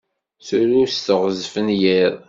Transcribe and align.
Tru 0.47 0.81
s 0.93 0.95
teɣzef 1.05 1.53
n 1.65 1.67
yiḍ. 1.81 2.15